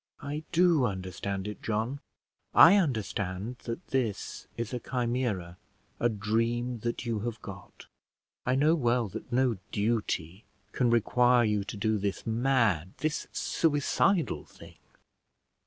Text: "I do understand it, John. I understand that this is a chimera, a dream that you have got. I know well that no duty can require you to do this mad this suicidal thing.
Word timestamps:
"I 0.23 0.41
do 0.51 0.85
understand 0.85 1.47
it, 1.47 1.61
John. 1.61 1.99
I 2.55 2.75
understand 2.75 3.57
that 3.65 3.89
this 3.89 4.47
is 4.57 4.73
a 4.73 4.79
chimera, 4.79 5.57
a 5.99 6.09
dream 6.09 6.79
that 6.79 7.05
you 7.05 7.19
have 7.19 7.39
got. 7.43 7.85
I 8.43 8.55
know 8.55 8.73
well 8.73 9.07
that 9.09 9.31
no 9.31 9.57
duty 9.71 10.43
can 10.71 10.89
require 10.89 11.45
you 11.45 11.63
to 11.65 11.77
do 11.77 11.99
this 11.99 12.25
mad 12.25 12.93
this 12.97 13.27
suicidal 13.31 14.43
thing. 14.45 14.79